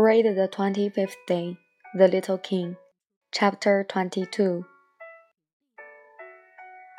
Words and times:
Read 0.00 0.24
the 0.34 0.48
twenty 0.48 0.88
fifth 0.88 1.18
day, 1.26 1.58
The 1.94 2.08
Little 2.08 2.38
King, 2.38 2.78
Chapter 3.32 3.84
22. 3.86 4.64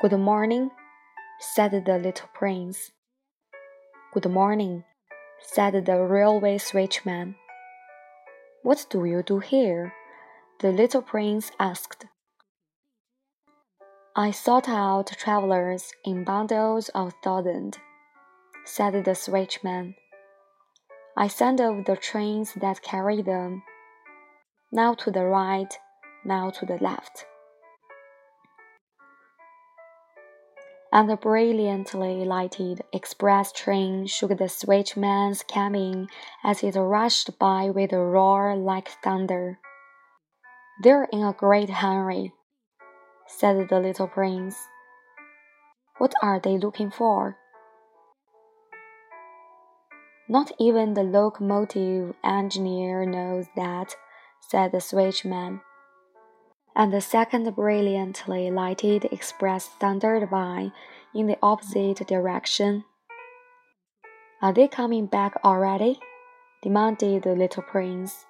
Good 0.03 0.19
morning, 0.19 0.69
said 1.39 1.71
the 1.71 1.97
little 1.97 2.29
prince. 2.35 2.91
Good 4.13 4.29
morning, 4.29 4.83
said 5.39 5.83
the 5.83 5.99
railway 5.99 6.59
switchman. 6.59 7.33
What 8.61 8.85
do 8.91 9.03
you 9.05 9.23
do 9.23 9.39
here? 9.39 9.93
the 10.59 10.71
little 10.71 11.01
prince 11.01 11.51
asked. 11.59 12.05
I 14.15 14.29
sort 14.29 14.69
out 14.69 15.07
travelers 15.07 15.91
in 16.05 16.23
bundles 16.23 16.89
of 16.89 17.15
thousands, 17.23 17.79
said 18.63 18.93
the 18.93 19.15
switchman. 19.15 19.95
I 21.15 21.27
send 21.27 21.59
off 21.59 21.85
the 21.85 21.97
trains 21.97 22.53
that 22.53 22.81
carry 22.81 23.21
them, 23.21 23.63
now 24.71 24.93
to 24.93 25.11
the 25.11 25.25
right, 25.25 25.73
now 26.23 26.49
to 26.51 26.65
the 26.65 26.77
left. 26.77 27.25
And 30.93 31.09
the 31.09 31.17
brilliantly 31.17 32.25
lighted 32.25 32.81
express 32.93 33.51
train 33.51 34.07
shook 34.07 34.37
the 34.37 34.49
switchman's 34.49 35.43
cabin 35.43 36.07
as 36.43 36.63
it 36.63 36.75
rushed 36.75 37.37
by 37.39 37.69
with 37.69 37.93
a 37.93 37.99
roar 37.99 38.55
like 38.55 38.89
thunder. 39.03 39.59
They're 40.83 41.07
in 41.11 41.23
a 41.23 41.33
great 41.33 41.69
hurry, 41.69 42.33
said 43.27 43.69
the 43.69 43.79
little 43.79 44.07
prince. 44.07 44.57
What 45.97 46.13
are 46.21 46.39
they 46.39 46.57
looking 46.57 46.89
for? 46.89 47.37
Not 50.31 50.53
even 50.57 50.93
the 50.93 51.03
locomotive 51.03 52.15
engineer 52.23 53.05
knows 53.05 53.47
that, 53.57 53.97
said 54.39 54.71
the 54.71 54.77
switchman. 54.77 55.59
And 56.73 56.93
the 56.93 57.01
second 57.01 57.53
brilliantly 57.53 58.49
lighted 58.49 59.03
express 59.11 59.67
thundered 59.67 60.29
by 60.29 60.71
in 61.13 61.27
the 61.27 61.37
opposite 61.43 62.07
direction. 62.07 62.85
Are 64.41 64.53
they 64.53 64.69
coming 64.69 65.05
back 65.05 65.35
already? 65.43 65.99
demanded 66.63 67.23
the 67.23 67.35
little 67.35 67.63
prince. 67.63 68.25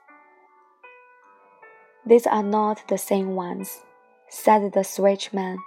These 2.04 2.26
are 2.26 2.42
not 2.42 2.82
the 2.88 2.98
same 2.98 3.36
ones, 3.36 3.84
said 4.28 4.74
the 4.74 4.80
switchman. 4.80 5.58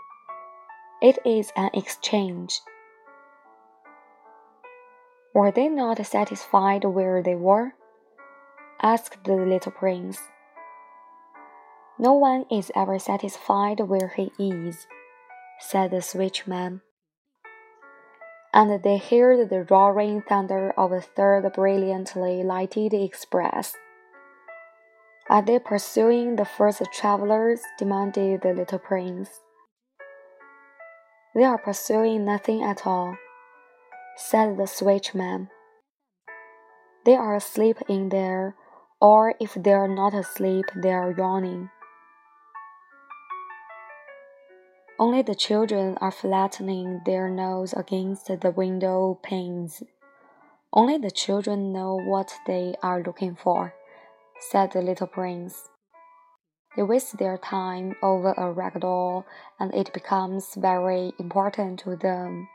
It 1.01 1.21
is 1.25 1.53
an 1.55 1.71
exchange. 1.75 2.59
Were 5.35 5.51
they 5.51 5.69
not 5.69 6.05
satisfied 6.07 6.85
where 6.85 7.21
they 7.21 7.35
were? 7.35 7.75
asked 8.81 9.25
the 9.25 9.35
little 9.35 9.73
prince. 9.73 10.21
No 11.99 12.13
one 12.13 12.45
is 12.53 12.71
ever 12.77 13.01
satisfied 13.01 13.81
where 13.81 14.13
he 14.17 14.31
is, 14.39 14.87
said 15.59 15.91
the 15.91 16.03
switchman. 16.03 16.83
And 18.53 18.83
they 18.85 18.99
heard 18.99 19.49
the 19.51 19.67
roaring 19.69 20.23
thunder 20.23 20.73
of 20.77 20.93
a 20.93 21.01
third 21.01 21.53
brilliantly 21.53 22.45
lighted 22.45 22.95
express. 22.95 23.75
Are 25.29 25.43
they 25.43 25.59
pursuing 25.59 26.37
the 26.37 26.45
first 26.45 26.83
travelers? 26.93 27.61
demanded 27.77 28.43
the 28.43 28.53
little 28.53 28.79
prince. 28.79 29.41
They 31.35 31.43
are 31.43 31.59
pursuing 31.59 32.25
nothing 32.25 32.63
at 32.63 32.87
all, 32.87 33.17
said 34.17 34.57
the 34.57 34.65
switchman. 34.65 35.49
They 37.05 37.17
are 37.17 37.35
asleep 37.35 37.79
in 37.89 38.11
there, 38.11 38.55
or 39.01 39.35
if 39.41 39.55
they 39.55 39.73
are 39.73 39.89
not 39.89 40.15
asleep, 40.15 40.67
they 40.75 40.93
are 40.93 41.15
yawning. 41.17 41.71
Only 44.99 45.23
the 45.23 45.35
children 45.35 45.99
are 46.01 46.13
flattening 46.13 47.03
their 47.05 47.29
nose 47.29 47.73
against 47.73 48.29
the 48.29 48.53
window 48.53 49.19
panes. 49.23 49.83
Only 50.73 50.97
the 50.97 51.11
children 51.11 51.73
know 51.73 51.99
what 52.01 52.33
they 52.47 52.77
are 52.83 53.03
looking 53.03 53.35
for, 53.35 53.75
said 54.39 54.71
the 54.71 54.81
little 54.81 55.09
prince. 55.09 55.69
They 56.77 56.85
waste 56.85 57.19
their 57.19 57.37
time 57.37 57.97
over 58.03 58.33
a 58.37 58.53
rag 58.53 58.81
doll, 58.81 59.27
and 59.59 59.75
it 59.75 59.93
becomes 59.93 60.55
very 60.55 61.13
important 61.19 61.81
to 61.81 61.97
them 61.97 62.49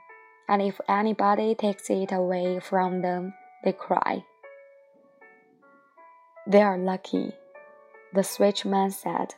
and 0.50 0.64
if 0.64 0.82
anybody 0.90 1.54
takes 1.54 1.90
it 1.92 2.12
away 2.12 2.60
from 2.60 3.02
them, 3.04 3.34
they 3.64 3.72
cry. 3.72 4.26
They 6.48 6.64
are 6.64 6.78
lucky, 6.78 7.34
the 8.14 8.22
switchman 8.22 8.92
said. 8.92 9.36